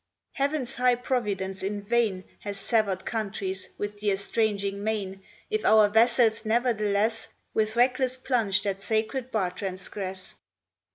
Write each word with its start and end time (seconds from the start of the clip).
Heaven's 0.31 0.77
high 0.77 0.95
providence 0.95 1.61
in 1.61 1.83
vain 1.83 2.23
Has 2.39 2.59
sever'd 2.59 3.05
countries 3.05 3.69
with 3.77 3.99
the 3.99 4.09
estranging 4.09 4.83
main, 4.83 5.21
If 5.51 5.63
our 5.63 5.89
vessels 5.89 6.43
ne'ertheless 6.43 7.27
With 7.53 7.75
reckless 7.75 8.17
plunge 8.17 8.63
that 8.63 8.81
sacred 8.81 9.29
bar 9.29 9.51
transgress. 9.51 10.33